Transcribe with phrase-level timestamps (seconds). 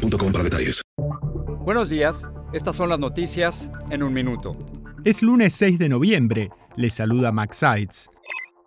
[0.00, 0.82] para detalles.
[1.64, 4.52] Buenos días, estas son las noticias en un minuto.
[5.04, 8.10] Es lunes 6 de noviembre, les saluda Max Sides.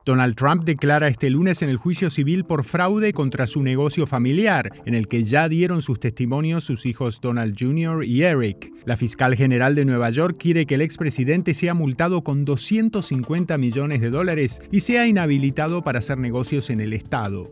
[0.06, 4.74] Donald Trump declara este lunes en el juicio civil por fraude contra su negocio familiar,
[4.86, 8.04] en el que ya dieron sus testimonios sus hijos Donald Jr.
[8.04, 8.70] y Eric.
[8.86, 14.02] La fiscal general de Nueva York quiere que el expresidente sea multado con 250 millones
[14.02, 17.50] de dólares y sea inhabilitado para hacer negocios en el estado.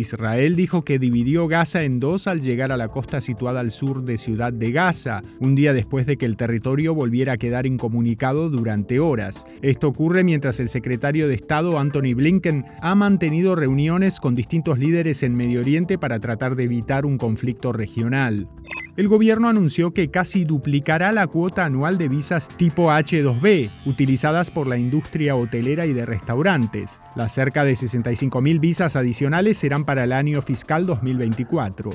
[0.00, 4.04] Israel dijo que dividió Gaza en dos al llegar a la costa situada al sur
[4.04, 8.50] de Ciudad de Gaza, un día después de que el territorio volviera a quedar incomunicado
[8.50, 9.46] durante horas.
[9.62, 15.22] Esto ocurre mientras el secretario de Estado Anthony Blinken ha mantenido reuniones con distintos líderes
[15.22, 18.48] en Medio Oriente para tratar de evitar un conflicto regional.
[18.96, 24.68] El gobierno anunció que casi duplicará la cuota anual de visas tipo H2B, utilizadas por
[24.68, 27.00] la industria hotelera y de restaurantes.
[27.16, 31.90] Las cerca de 65.000 visas adicionales serán para el año fiscal 2024.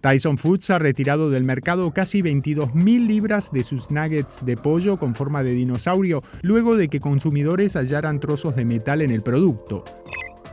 [0.00, 5.14] Tyson Foods ha retirado del mercado casi 22.000 libras de sus nuggets de pollo con
[5.14, 9.84] forma de dinosaurio, luego de que consumidores hallaran trozos de metal en el producto.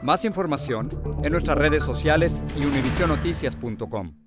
[0.03, 0.89] Más información
[1.23, 4.26] en nuestras redes sociales y univisionoticias.com.